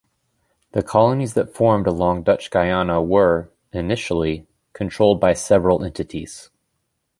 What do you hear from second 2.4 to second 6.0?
Guiana were, initially, controlled by several